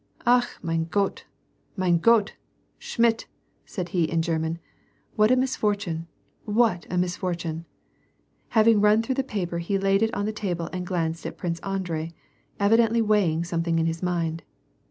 [0.39, 1.25] "Ach mein Gott!
[1.77, 2.33] mein Gott!
[2.79, 3.27] Schmidt!"
[3.67, 4.57] said he, in German."
[5.15, 6.07] What a misfortune!
[6.43, 7.57] what a misfortune!
[7.57, 7.65] '^
[8.57, 11.59] Having run through the paper he laid it on the table and glanced at Prince
[11.59, 12.13] Andrei,
[12.59, 14.41] evidently weighing something in his mind.